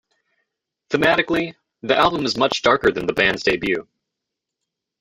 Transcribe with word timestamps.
Thematically, 0.89 1.53
the 1.83 1.95
album 1.95 2.25
is 2.25 2.35
much 2.35 2.63
darker 2.63 2.89
than 2.91 3.05
the 3.05 3.13
band's 3.13 3.43
debut. 3.43 3.87